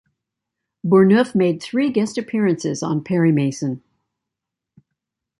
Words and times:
Bourneuf 0.83 1.35
made 1.35 1.61
three 1.61 1.91
guest 1.91 2.17
appearances 2.17 2.81
on 2.81 3.03
"Perry 3.03 3.31
Mason". 3.31 3.83